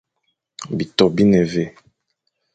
Bitô 0.77 1.05
bi 1.15 1.23
ne 1.29 1.39
mvè, 1.45 1.65